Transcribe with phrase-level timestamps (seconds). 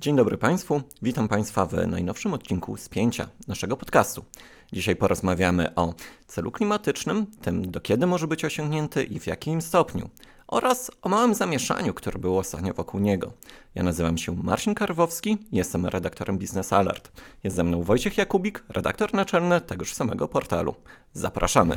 [0.00, 4.24] Dzień dobry Państwu, witam Państwa w najnowszym odcinku Spięcia naszego podcastu.
[4.72, 5.94] Dzisiaj porozmawiamy o
[6.26, 10.10] celu klimatycznym, tym do kiedy może być osiągnięty i w jakim stopniu,
[10.48, 13.32] oraz o małym zamieszaniu, które było ostatnio wokół niego.
[13.74, 17.12] Ja nazywam się Marcin Karwowski, jestem redaktorem Business Alert.
[17.44, 20.74] Jest ze mną Wojciech Jakubik, redaktor naczelny tegoż samego portalu.
[21.12, 21.76] Zapraszamy!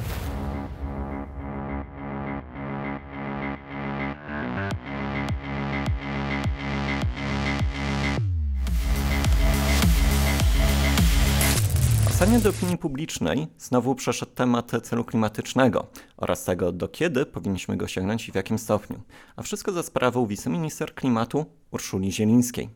[12.24, 15.88] Ostatnio do opinii publicznej znowu przeszedł temat celu klimatycznego
[16.18, 19.02] oraz tego, do kiedy powinniśmy go osiągnąć i w jakim stopniu.
[19.36, 22.70] A wszystko za sprawą wiceminister klimatu Urszuli Zielińskiej.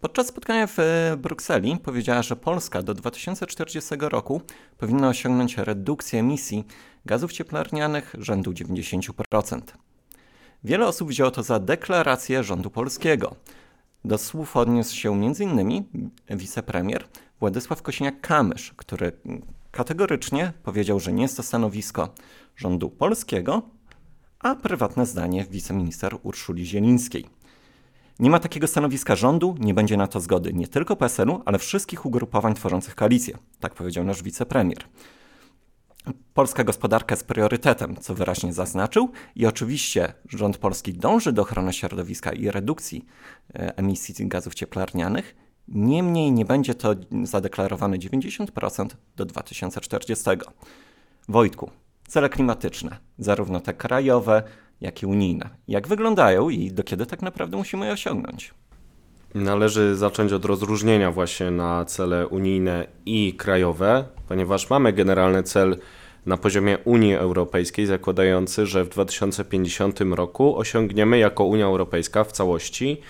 [0.00, 0.76] Podczas spotkania w
[1.18, 4.42] Brukseli powiedziała, że Polska do 2040 roku
[4.78, 6.64] powinna osiągnąć redukcję emisji
[7.06, 9.60] gazów cieplarnianych rzędu 90%.
[10.64, 13.36] Wiele osób wzięło to za deklarację rządu polskiego.
[14.04, 15.84] Do słów odniósł się m.in.
[16.30, 17.04] wicepremier
[17.40, 19.12] Władysław Kosiniak-Kamysz, który
[19.70, 22.08] kategorycznie powiedział, że nie jest to stanowisko
[22.56, 23.62] rządu polskiego,
[24.38, 27.26] a prywatne zdanie wiceminister Urszuli Zielińskiej.
[28.18, 32.06] Nie ma takiego stanowiska rządu, nie będzie na to zgody nie tylko PSL-u, ale wszystkich
[32.06, 34.84] ugrupowań tworzących koalicję, tak powiedział nasz wicepremier.
[36.34, 42.32] Polska gospodarka jest priorytetem, co wyraźnie zaznaczył, i oczywiście rząd polski dąży do ochrony środowiska
[42.32, 43.04] i redukcji
[43.54, 45.34] e, emisji gazów cieplarnianych,
[45.68, 48.86] Niemniej nie będzie to zadeklarowane 90%
[49.16, 50.24] do 2040.
[51.28, 51.70] Wojtku,
[52.08, 54.42] cele klimatyczne, zarówno te krajowe,
[54.80, 55.50] jak i unijne.
[55.68, 58.54] Jak wyglądają i do kiedy tak naprawdę musimy je osiągnąć?
[59.34, 65.76] Należy zacząć od rozróżnienia właśnie na cele unijne i krajowe, ponieważ mamy generalny cel
[66.26, 73.00] na poziomie Unii Europejskiej zakładający, że w 2050 roku osiągniemy jako Unia Europejska w całości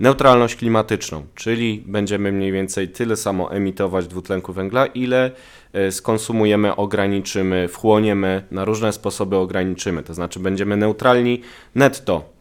[0.00, 5.30] neutralność klimatyczną, czyli będziemy mniej więcej tyle samo emitować dwutlenku węgla, ile
[5.72, 11.40] e, skonsumujemy, ograniczymy, wchłoniemy, na różne sposoby ograniczymy, to znaczy będziemy neutralni
[11.74, 12.33] netto.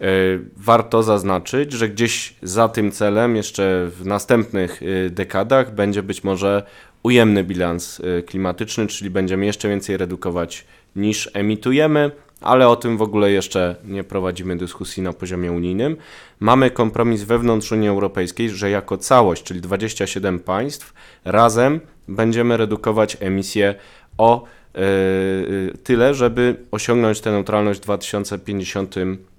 [0.00, 0.04] E,
[0.56, 6.62] warto zaznaczyć, że gdzieś za tym celem, jeszcze w następnych e, dekadach, będzie być może
[7.02, 10.64] ujemny bilans klimatyczny, czyli będziemy jeszcze więcej redukować
[10.96, 12.10] niż emitujemy,
[12.40, 15.96] ale o tym w ogóle jeszcze nie prowadzimy dyskusji na poziomie unijnym.
[16.40, 20.92] Mamy kompromis wewnątrz Unii Europejskiej, że jako całość, czyli 27 państw,
[21.24, 23.74] razem będziemy redukować emisję
[24.18, 24.44] o
[24.74, 24.80] yy,
[25.84, 28.94] tyle, żeby osiągnąć tę neutralność w 2050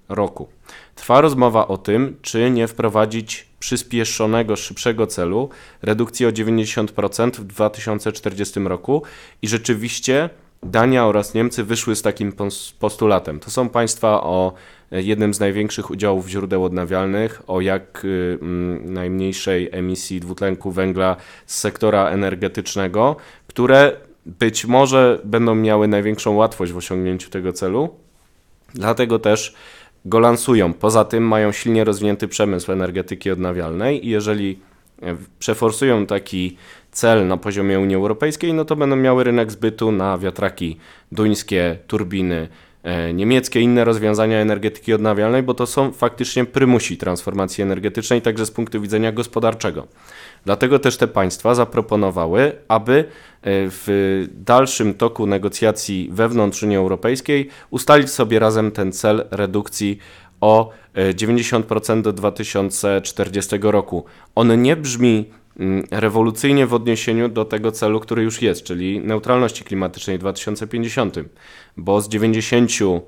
[0.10, 0.48] roku.
[0.96, 5.50] Trwa rozmowa o tym, czy nie wprowadzić przyspieszonego, szybszego celu
[5.82, 9.04] redukcji o 90% w 2040 roku
[9.42, 10.30] i rzeczywiście
[10.64, 12.34] Dania oraz Niemcy wyszły z takim
[12.80, 13.40] postulatem.
[13.40, 14.54] To są państwa o
[14.92, 18.40] e, jednym z największych udziałów źródeł odnawialnych, o jak y,
[18.84, 21.16] najmniejszej emisji dwutlenku węgla
[21.46, 23.16] z sektora energetycznego,
[23.48, 23.92] które
[24.26, 27.90] być może będą miały największą łatwość w osiągnięciu tego celu.
[28.74, 29.56] Dlatego też
[30.06, 30.74] go lansują.
[30.74, 34.60] Poza tym mają silnie rozwinięty przemysł energetyki odnawialnej i jeżeli
[35.02, 36.58] e, przeforsują taki
[36.92, 40.78] cel na poziomie Unii Europejskiej, no to będą miały rynek zbytu na wiatraki
[41.12, 42.48] duńskie, turbiny
[42.84, 48.52] e, niemieckie, inne rozwiązania energetyki odnawialnej, bo to są faktycznie prymusi transformacji energetycznej, także z
[48.52, 49.88] punktu widzenia gospodarczego.
[50.46, 53.06] Dlatego też te państwa zaproponowały, aby e,
[53.44, 60.00] w dalszym toku negocjacji wewnątrz Unii Europejskiej ustalić sobie razem ten cel redukcji
[60.42, 64.06] o 90% e, do 2040 roku.
[64.36, 65.26] On nie brzmi
[65.60, 71.16] Mm, rewolucyjnie w odniesieniu do tego celu, który już jest, czyli neutralności klimatycznej w 2050,
[71.78, 73.02] bo z 90%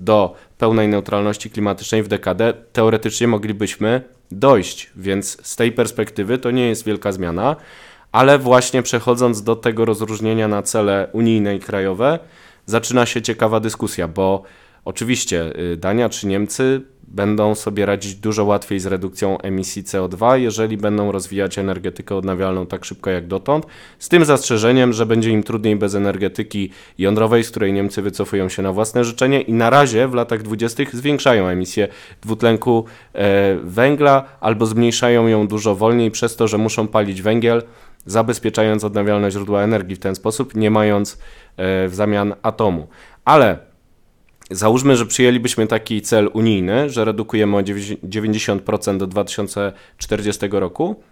[0.00, 6.68] do pełnej neutralności klimatycznej w dekadę teoretycznie moglibyśmy dojść, więc z tej perspektywy to nie
[6.68, 7.56] jest wielka zmiana,
[8.12, 12.18] ale właśnie przechodząc do tego rozróżnienia na cele unijne i krajowe,
[12.66, 14.42] zaczyna się ciekawa dyskusja, bo
[14.84, 20.76] oczywiście y, Dania czy Niemcy będą sobie radzić dużo łatwiej z redukcją emisji CO2, jeżeli
[20.76, 23.66] będą rozwijać energetykę odnawialną tak szybko jak dotąd,
[23.98, 28.62] z tym zastrzeżeniem, że będzie im trudniej bez energetyki jądrowej, z której Niemcy wycofują się
[28.62, 30.82] na własne życzenie i na razie w latach 20.
[30.92, 31.88] zwiększają emisję
[32.22, 37.62] dwutlenku e, węgla albo zmniejszają ją dużo wolniej przez to, że muszą palić węgiel,
[38.06, 42.88] zabezpieczając odnawialne źródła energii w ten sposób, nie mając e, w zamian atomu.
[43.24, 43.69] Ale
[44.50, 51.02] Załóżmy, że przyjęlibyśmy taki cel unijny, że redukujemy o 90% do 2040 roku,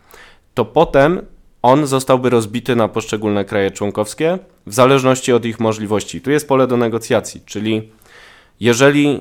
[0.54, 1.20] to potem
[1.62, 6.20] on zostałby rozbity na poszczególne kraje członkowskie w zależności od ich możliwości.
[6.20, 7.88] Tu jest pole do negocjacji, czyli
[8.60, 9.20] Jeżeli e,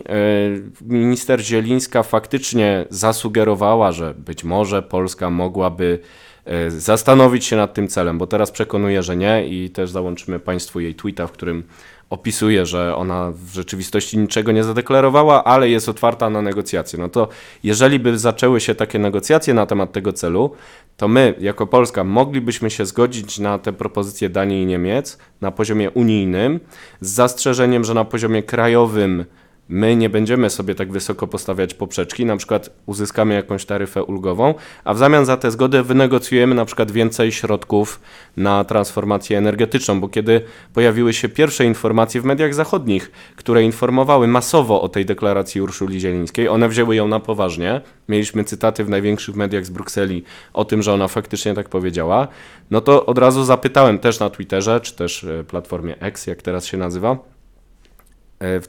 [0.82, 6.00] minister Zielińska faktycznie zasugerowała, że być może Polska mogłaby
[6.46, 10.80] e, zastanowić się nad tym celem, bo teraz przekonuje, że nie i też załączymy Państwu
[10.80, 11.64] jej tweeta, w którym
[12.10, 17.00] opisuje, że ona w rzeczywistości niczego nie zadeklarowała, ale jest otwarta na negocjacje.
[17.00, 17.28] No to
[17.64, 20.52] jeżeli by zaczęły się takie negocjacje na temat tego celu,
[20.98, 25.92] to my jako Polska moglibyśmy się zgodzić na te propozycje Danii i Niemiec na poziomie
[25.92, 26.60] unijnym,
[27.02, 29.26] z zastrzeżeniem, że na poziomie krajowym
[29.70, 34.54] my nie będziemy sobie tak wysoko postawiać poprzeczki, na przykład uzyskamy jakąś taryfę ulgową,
[34.84, 38.02] a w zamian za tę zgodę wynegocjujemy na przykład więcej środków
[38.38, 40.42] na transformację energetyczną, bo kiedy
[40.74, 46.50] pojawiły się pierwsze informacje w mediach zachodnich, które informowały masowo o tej deklaracji Urszuli Zielińskiej,
[46.50, 47.82] one wzięły ją na poważnie.
[48.10, 50.24] Mieliśmy cytaty w największych mediach z Brukseli
[50.54, 52.28] o tym, że ona faktycznie tak powiedziała.
[52.72, 56.66] No to od razu zapytałem też na Twitterze, czy też e, platformie X, jak teraz
[56.66, 57.18] się nazywa,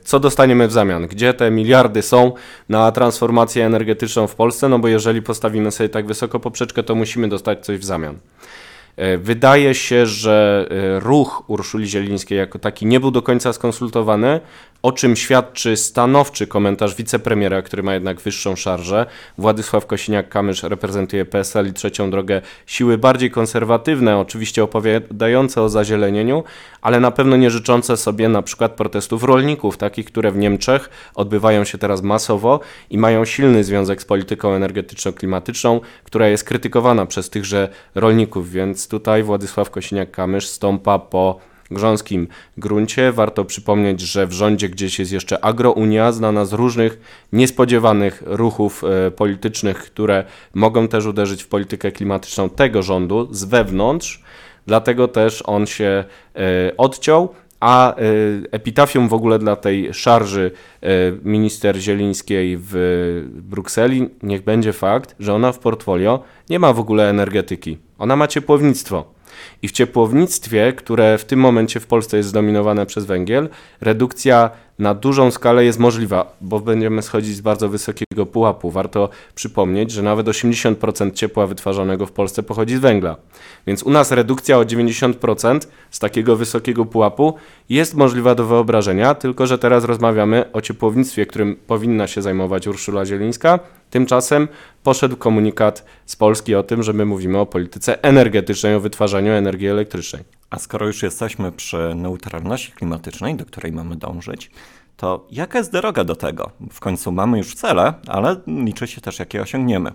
[0.05, 1.07] co dostaniemy w zamian?
[1.07, 2.33] Gdzie te miliardy są
[2.69, 4.69] na transformację energetyczną w Polsce?
[4.69, 8.19] No bo jeżeli postawimy sobie tak wysoko poprzeczkę, to musimy dostać coś w zamian.
[8.97, 14.41] E, wydaje się, że e, ruch Urszuli Zielińskiej jako taki nie był do końca skonsultowany,
[14.83, 19.07] o czym świadczy stanowczy komentarz wicepremiera, który ma jednak wyższą szarżę.
[19.39, 26.45] Władysław Kosiniak-Kamysz reprezentuje PSL i Trzecią Drogę, siły bardziej konserwatywne, oczywiście opowiadające o zazielenieniu,
[26.83, 31.65] ale na pewno nie życzące sobie na przykład protestów rolników, takich, które w Niemczech odbywają
[31.65, 32.61] się teraz masowo
[32.91, 39.23] i mają silny związek z polityką energetyczno-klimatyczną, która jest krytykowana przez tychże rolników, więc tutaj
[39.23, 41.39] Władysław Kosiniak-Kamysz stąpa po
[41.71, 43.13] grząskim gruncie.
[43.13, 46.99] Warto przypomnieć, że w rządzie gdzieś jest jeszcze agrounia, znana z różnych
[47.33, 50.25] niespodziewanych ruchów e, politycznych, które
[50.55, 54.23] mogą też uderzyć w politykę klimatyczną tego rządu z wewnątrz.
[54.67, 56.05] Dlatego też on się
[56.37, 57.29] e, odciął,
[57.61, 57.97] a e,
[58.51, 60.51] epitafium w ogóle dla tej szarży
[61.25, 62.75] minister Zielińskiej w
[63.35, 67.79] Brukseli niech będzie fakt, że ona w portfolio nie ma w ogóle energetyki.
[67.99, 69.18] Ona ma ciepłownictwo.
[69.63, 73.49] I w ciepłownictwie, które w tym momencie w Polsce jest zdominowane przez węgiel,
[73.81, 78.71] redukcja na dużą skalę jest możliwa, bo będziemy schodzić z bardzo wysokiego pułapu.
[78.71, 83.17] Warto przypomnieć, że nawet 80% ciepła wytwarzanego w Polsce pochodzi z węgla.
[83.67, 85.61] Więc u nas redukcja o 90%
[85.91, 87.35] z takiego wysokiego pułapu
[87.69, 93.07] jest możliwa do wyobrażenia, tylko że teraz rozmawiamy o ciepłownictwie, którym powinna się zajmować Urszula
[93.07, 93.59] Zielińska.
[93.91, 94.49] Tymczasem
[94.83, 99.69] poszedł komunikat z Polski o tym, że my mówimy o polityce energetycznej, o wytwarzaniu energii
[99.69, 100.25] elektrycznej.
[100.51, 104.51] A skoro już jesteśmy przy neutralności klimatycznej, do której mamy dążyć,
[104.99, 106.51] to jaka jest droga do tego?
[106.73, 109.93] W końcu mamy już cele, ale liczy się też, jakie osiągniemy.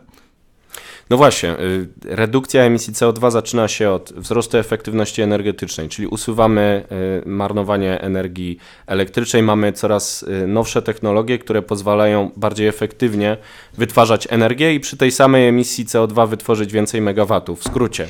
[1.10, 6.86] No właśnie, y, redukcja emisji CO2 zaczyna się od wzrostu efektywności energetycznej, czyli usuwamy
[7.26, 8.58] y, marnowanie energii
[8.88, 13.38] elektrycznej, mamy coraz y, nowsze technologie, które pozwalają bardziej efektywnie
[13.78, 17.60] wytwarzać energię i przy tej samej emisji CO2 wytworzyć więcej megawatów.
[17.60, 18.08] W skrócie,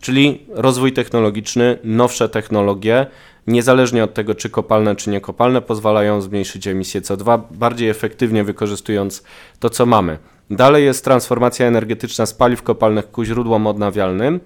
[0.00, 3.06] czyli rozwój technologiczny, nowsze technologie,
[3.46, 9.22] niezależnie od tego, czy kopalne, czy niekopalne, pozwalają zmniejszyć emisję CO2, bardziej efektywnie wykorzystując
[9.58, 10.18] to, co mamy.
[10.50, 14.40] Dalej jest transformacja energetyczna z paliw kopalnych ku źródłom odnawialnym.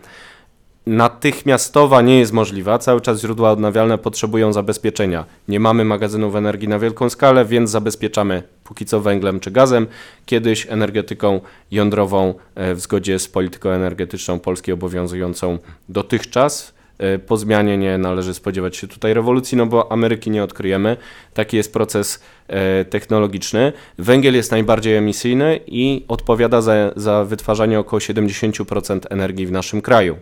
[0.86, 5.24] Natychmiastowa nie jest możliwa, cały czas źródła odnawialne potrzebują zabezpieczenia.
[5.48, 9.86] Nie mamy magazynów energii na wielką skalę, więc zabezpieczamy póki co węglem czy gazem,
[10.26, 11.40] kiedyś energetyką
[11.70, 16.75] jądrową e, w zgodzie z polityką energetyczną Polski obowiązującą dotychczas.
[16.98, 20.96] E, po zmianie nie należy spodziewać się tutaj rewolucji, no bo Ameryki nie odkryjemy.
[21.34, 23.72] Taki jest proces e, technologiczny.
[23.98, 30.16] Węgiel jest najbardziej emisyjny i odpowiada za, za wytwarzanie około 70% energii w naszym kraju.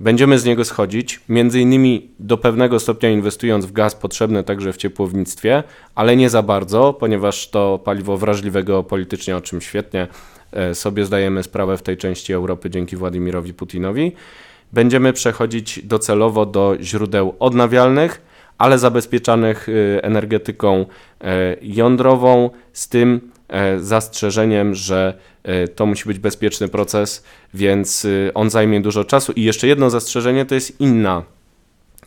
[0.00, 4.76] Będziemy z niego schodzić, między innymi do pewnego stopnia inwestując w gaz potrzebny także w
[4.76, 5.62] ciepłownictwie,
[5.94, 10.08] ale nie za bardzo, ponieważ to paliwo wrażliwe geopolitycznie, o czym świetnie
[10.52, 14.12] e, sobie zdajemy sprawę w tej części Europy dzięki Władimirowi Putinowi
[14.72, 18.22] będziemy przechodzić docelowo do źródeł odnawialnych,
[18.58, 20.86] ale zabezpieczanych y, energetyką
[21.20, 25.14] e, jądrową, z tym e, zastrzeżeniem, że
[25.74, 27.24] to musi być bezpieczny proces,
[27.54, 29.32] więc y, on zajmie dużo czasu.
[29.32, 31.22] I jeszcze jedno zastrzeżenie to jest inna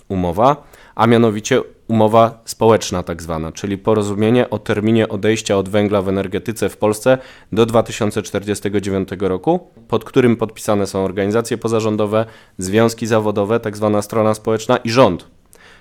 [0.08, 0.64] umowa,
[0.96, 6.70] a mianowicie umowa społeczna tak zwana, czyli porozumienie o terminie odejścia od węgla w energetyce
[6.70, 7.18] w Polsce
[7.52, 12.26] do 2049 roku, pod którym podpisane są organizacje pozarządowe,
[12.58, 15.28] związki zawodowe, tak zwana strona społeczna i rząd.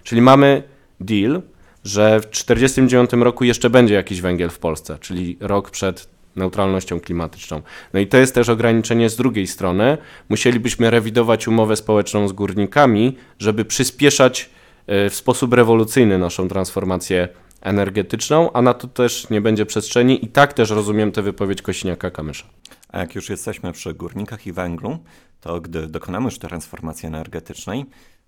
[0.03, 0.63] Czyli mamy
[1.01, 1.43] deal,
[1.85, 7.63] że w 1949 roku jeszcze będzie jakiś węgiel w Polsce, czyli rok przed neutralnością klimatyczną.
[7.95, 9.99] No i to jest też ograniczenie z drugiej strony.
[10.29, 14.51] Musielibyśmy rewidować umowę społeczną z górnikami, żeby przyspieszać
[14.87, 17.29] w sposób rewolucyjny naszą transformację
[17.61, 22.45] energetyczną, a na to też nie będzie przestrzeni i tak też rozumiem tę wypowiedź Kosiniaka-Kamysza.
[22.89, 24.99] A jak już jesteśmy przy górnikach i węglu,
[25.41, 27.85] to gdy dokonamy już transformacji energetycznej,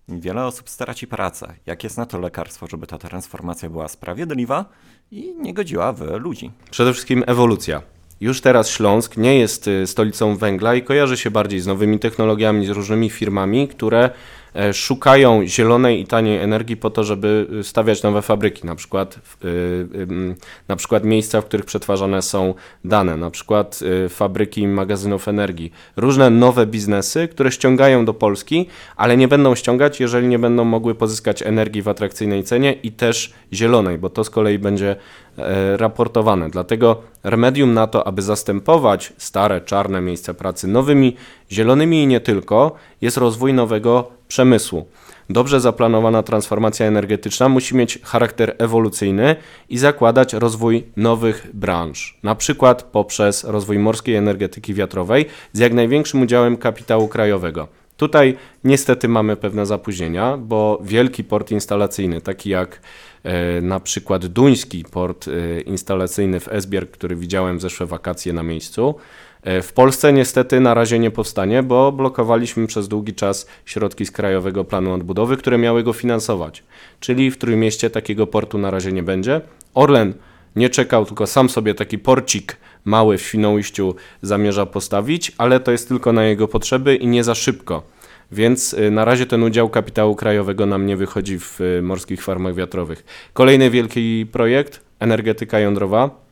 [0.09, 1.55] wiele osób straci pracę.
[1.67, 4.65] Jak jest na to lekarstwo, żeby ta transformacja była sprawiedliwa
[5.11, 6.51] i nie godziła w ludzi?
[6.71, 7.83] Przede wszystkim ewolucja.
[8.21, 12.67] Już teraz Śląsk nie jest y, stolicą węgla i kojarzy się bardziej z nowymi technologiami,
[12.67, 14.11] z różnymi firmami, które
[14.73, 19.49] szukają zielonej i taniej energii po to, żeby y, stawiać nowe fabryki, na przykład, y,
[19.49, 20.37] y,
[20.69, 25.73] na przykład miejsca, w których przetwarzane są dane, na przykład fabryki magazynów energii.
[25.97, 30.95] Różne nowe biznesy, które ściągają do Polski, ale nie będą ściągać, jeżeli nie będą mogły
[30.95, 34.97] pozyskać energii w atrakcyjnej cenie i też zielonej, bo to z kolei będzie
[35.39, 36.51] e, raportowane.
[36.51, 41.17] Dlatego remedium na to, aby zastępować stare, czarne miejsca pracy nowymi,
[41.53, 44.87] zielonymi i nie tylko, jest rozwój nowego przemysłu.
[45.31, 49.37] Dobrze zaplanowana transformacja energetyczna musi mieć charakter ewolucyjny
[49.69, 56.23] i zakładać rozwój nowych branż, na przykład poprzez rozwój morskiej energetyki wiatrowej z jak największym
[56.23, 57.69] udziałem kapitału krajowego.
[57.97, 62.81] Tutaj niestety mamy pewne zapóźnienia, bo wielki port instalacyjny, taki jak
[63.25, 68.43] e, na przykład duński port e, instalacyjny w Esbjerg, który widziałem w zeszłe wakacje na
[68.43, 68.95] miejscu,
[69.47, 74.11] E, w Polsce niestety na razie nie powstanie, bo blokowaliśmy przez długi czas środki z
[74.11, 76.63] Krajowego Planu Odbudowy, które miały go finansować.
[77.01, 79.41] Czyli w Trójmieście takiego portu na razie nie będzie.
[79.75, 80.15] Orlen
[80.57, 82.57] nie czekał, tylko sam sobie taki porcik
[82.87, 87.35] mały w Świnoujściu zamierza postawić, ale to jest tylko na jego potrzeby i nie za
[87.35, 87.83] szybko.
[88.33, 92.55] Więc e, na razie ten udział kapitału krajowego nam nie wychodzi w e, morskich farmach
[92.55, 93.05] wiatrowych.
[93.33, 96.27] Kolejny wielki projekt energetyka jądrowa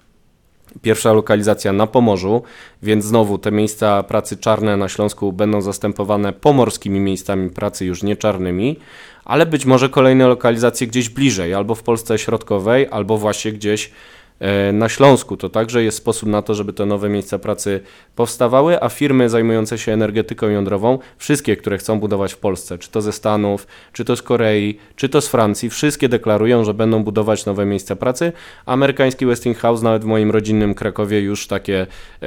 [0.82, 2.42] Pierwsza lokalizacja na Pomorzu,
[2.82, 8.16] więc znowu te miejsca pracy czarne na Śląsku będą zastępowane pomorskimi miejscami pracy już nie
[8.16, 8.78] czarnymi,
[9.24, 13.90] ale być może kolejne lokalizacje gdzieś bliżej, albo w Polsce Środkowej, albo właśnie gdzieś
[14.72, 15.36] na Śląsku.
[15.36, 17.80] To także jest sposób na to, żeby te nowe miejsca pracy
[18.16, 23.02] powstawały, a firmy zajmujące się energetyką jądrową, wszystkie, które chcą budować w Polsce, czy to
[23.02, 27.46] ze Stanów, czy to z Korei, czy to z Francji, wszystkie deklarują, że będą budować
[27.46, 28.32] nowe miejsca pracy.
[28.66, 31.86] Amerykański Westinghouse nawet w moim rodzinnym Krakowie już takie
[32.22, 32.26] e,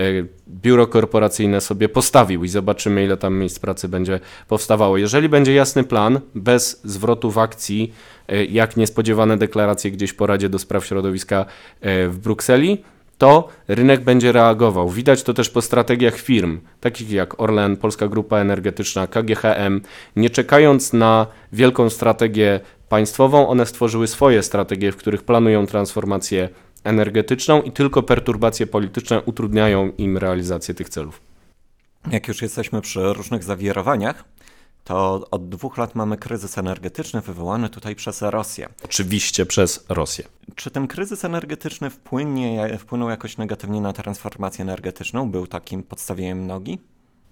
[0.50, 4.98] biuro korporacyjne sobie postawił i zobaczymy, ile tam miejsc pracy będzie powstawało.
[4.98, 8.17] Jeżeli będzie jasny plan, bez zwrotów akcji, E,
[8.50, 11.46] jak niespodziewane deklaracje gdzieś po Radzie do Spraw Środowiska
[11.82, 12.84] e, w Brukseli,
[13.18, 14.90] to rynek będzie reagował.
[14.90, 19.82] Widać to też po strategiach firm, takich jak Orlen, Polska Grupa Energetyczna, KGHM.
[20.16, 26.50] Nie czekając na wielką strategię państwową, one stworzyły swoje strategie, w których planują transformację
[26.84, 31.22] energetyczną i tylko perturbacje polityczne utrudniają im realizację tych celów.
[32.12, 34.24] Jak już jesteśmy przy różnych zawirowaniach,
[34.88, 38.70] to od dwóch lat mamy kryzys energetyczny wywołany tutaj przez Rosję.
[38.84, 40.25] Oczywiście przez Rosję.
[40.56, 45.32] Czy ten kryzys energetyczny wpłynie, wpłynął jakoś negatywnie na transformację energetyczną?
[45.32, 46.79] Był takim podstawieniem nogi?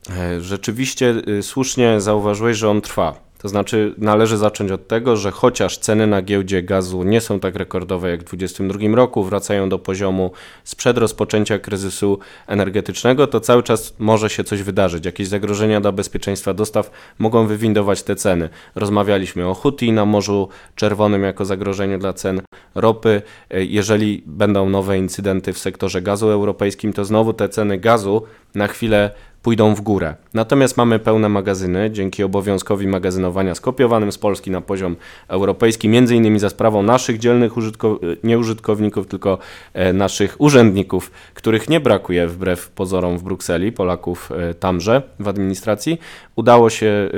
[0.10, 3.16] E, rzeczywiście y, słusznie zauważyłeś, że on trwa.
[3.46, 7.56] To znaczy, należy zacząć od tego, że chociaż ceny na giełdzie gazu nie są tak
[7.56, 10.32] rekordowe jak w 2022 roku, wracają do poziomu
[10.64, 15.06] sprzed rozpoczęcia kryzysu energetycznego, to cały czas może się coś wydarzyć.
[15.06, 18.50] Jakieś zagrożenia dla bezpieczeństwa dostaw mogą wywindować te ceny.
[18.76, 22.42] Rozmawialiśmy o Huti na Morzu Czerwonym jako zagrożeniu dla cen
[22.76, 23.22] ropy.
[23.52, 28.24] Jeżeli będą nowe incydenty w sektorze gazu europejskim, to znowu te ceny gazu
[28.56, 29.12] na chwilę
[29.46, 30.16] pójdą w górę.
[30.34, 34.96] Natomiast mamy pełne magazyny dzięki obowiązkowi magazynowania skopiowanym z Polski na poziom
[35.28, 39.38] europejski, między innymi za sprawą naszych dzielnych użytko nie użytkowników, tylko
[39.74, 46.00] e, naszych urzędników, których nie brakuje wbrew pozorom w Brukseli, Polaków e, tamże w administracji.
[46.36, 47.10] Udało się e,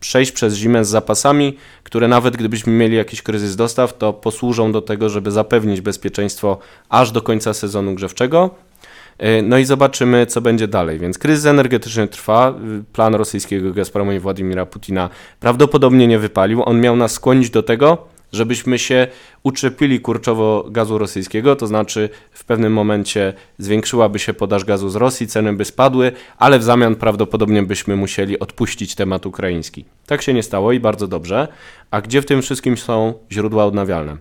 [0.00, 4.82] przejść przez zimę z zapasami, które nawet gdybyśmy mieli jakiś kryzys dostaw, to posłużą do
[4.82, 8.50] tego, żeby zapewnić bezpieczeństwo aż do końca sezonu grzewczego,
[9.42, 10.98] no i zobaczymy, co będzie dalej.
[10.98, 12.54] Więc kryzys energetyczny trwa.
[12.92, 16.62] Plan rosyjskiego Gazpromu i Władimira Putina prawdopodobnie nie wypalił.
[16.64, 17.98] On miał nas skłonić do tego,
[18.32, 19.06] żebyśmy się
[19.42, 25.26] uczepili kurczowo gazu rosyjskiego, to znaczy w pewnym momencie zwiększyłaby się podaż gazu z Rosji,
[25.26, 29.84] ceny by spadły, ale w zamian prawdopodobnie byśmy musieli odpuścić temat ukraiński.
[30.06, 31.48] Tak się nie stało i bardzo dobrze.
[31.90, 34.16] A gdzie w tym wszystkim są źródła odnawialne?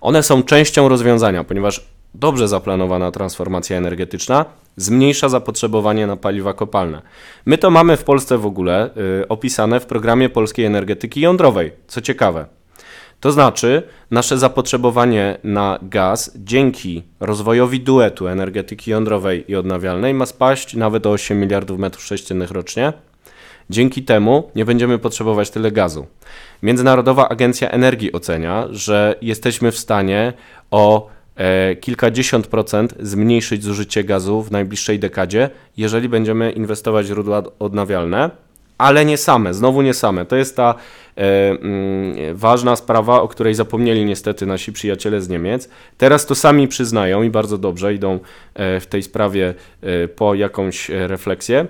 [0.00, 4.44] One są częścią rozwiązania, ponieważ dobrze zaplanowana transformacja energetyczna
[4.76, 7.02] zmniejsza zapotrzebowanie na paliwa kopalne.
[7.46, 8.90] My to mamy w Polsce w ogóle
[9.22, 12.46] y, opisane w programie polskiej energetyki jądrowej, co ciekawe.
[13.20, 20.74] To znaczy, nasze zapotrzebowanie na gaz dzięki rozwojowi duetu energetyki jądrowej i odnawialnej ma spaść
[20.74, 22.92] nawet o 8 miliardów metrów sześciennych rocznie.
[23.70, 26.06] Dzięki temu nie będziemy potrzebować tyle gazu.
[26.62, 30.32] Międzynarodowa Agencja Energii ocenia, że jesteśmy w stanie
[30.70, 31.08] o
[31.80, 38.30] kilkadziesiąt procent zmniejszyć zużycie gazu w najbliższej dekadzie, jeżeli będziemy inwestować w źródła odnawialne,
[38.78, 40.26] ale nie same, znowu nie same.
[40.26, 40.74] To jest ta
[41.16, 45.68] e, mm, ważna sprawa, o której zapomnieli niestety nasi przyjaciele z Niemiec.
[45.98, 48.18] Teraz to sami przyznają i bardzo dobrze idą
[48.54, 51.66] e, w tej sprawie e, po jakąś e, refleksję.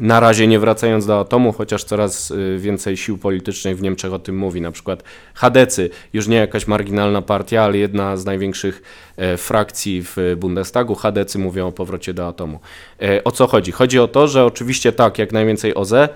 [0.00, 4.18] Na razie nie wracając do atomu, chociaż coraz y, więcej sił politycznych w Niemczech o
[4.18, 4.60] tym mówi.
[4.60, 5.02] Na przykład
[5.34, 8.82] Hadecy, już nie jakaś marginalna partia, ale jedna z największych
[9.16, 10.94] e, frakcji w Bundestagu.
[10.94, 12.60] Hadecy mówią o powrocie do atomu.
[13.02, 13.72] E, O co chodzi?
[13.72, 16.08] Chodzi o to, że oczywiście tak, jak najwięcej OZE,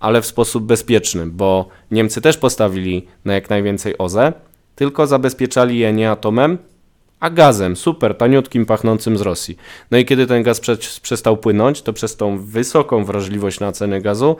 [0.00, 4.32] ale w sposób bezpieczny, bo Niemcy też postawili na jak najwięcej OZE,
[4.76, 6.58] tylko zabezpieczali je nie atomem,
[7.22, 9.56] a gazem, super, taniutkim, pachnącym z Rosji.
[9.90, 14.00] No i kiedy ten gaz prze przestał płynąć, to przez tą wysoką wrażliwość na ceny
[14.00, 14.36] gazu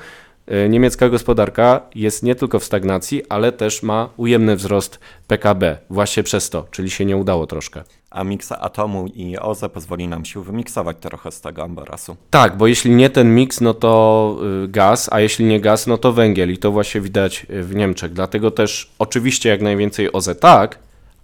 [0.65, 6.23] y, niemiecka gospodarka jest nie tylko w stagnacji, ale też ma ujemny wzrost PKB, właśnie
[6.23, 7.83] przez to, czyli się nie udało troszkę.
[8.11, 12.17] A miksa atomu i OZE pozwoli nam się wymiksować trochę z tego amborasu.
[12.31, 15.99] Tak, bo jeśli nie ten miks, no to y, gaz, a jeśli nie gaz, no
[15.99, 18.13] to węgiel i to właśnie widać y, w Niemczech.
[18.13, 20.79] Dlatego też oczywiście jak najwięcej OZE tak,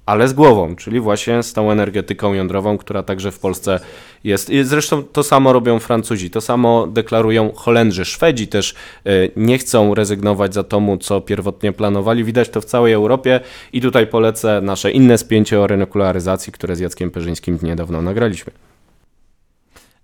[0.08, 3.80] ale z głową, czyli właśnie z tą energetyką jądrową, która także w Polsce
[4.24, 4.50] jest.
[4.50, 8.04] I zresztą to samo robią Francuzi, to samo deklarują Holendrzy.
[8.04, 8.74] Szwedzi też
[9.06, 12.24] y, nie chcą rezygnować z atomu, co pierwotnie planowali.
[12.24, 13.40] Widać to w całej Europie
[13.72, 18.52] i tutaj polecę nasze inne spięcie o renuklearyzacji, które z Jackiem Perzyńskim niedawno nagraliśmy.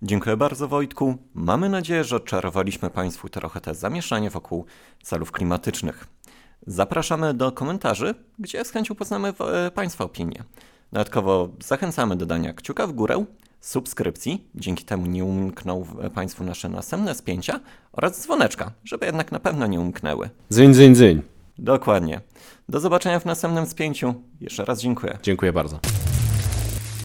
[0.02, 1.16] Dziękuję bardzo Wojtku.
[1.34, 4.64] Mamy nadzieję, że czarowaliśmy Państwu trochę te zamieszanie wokół
[5.02, 6.13] celów klimatycznych.
[6.66, 10.44] Zapraszamy do komentarzy, gdzie z chęcią poznamy e, Państwa opinie.
[10.92, 13.25] Dodatkowo zachęcamy do dania kciuka w górę,
[13.61, 17.61] subskrypcji, dzięki temu nie umkną e, Państwu nasze następne spięcia
[17.92, 20.30] oraz dzwoneczka, żeby jednak na pewno nie umknęły.
[20.50, 21.23] Dzyń, dzyń, dzyń.
[21.59, 22.21] Dokładnie.
[22.68, 24.14] Do zobaczenia w następnym spięciu.
[24.40, 25.18] Jeszcze raz dziękuję.
[25.23, 25.80] Dziękuję bardzo.